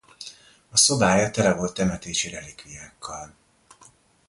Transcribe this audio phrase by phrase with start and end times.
[0.69, 3.35] A szobája tele volt temetési relikviákkal.